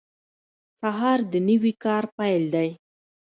[0.79, 2.69] سهار د نوي کار پیل دی.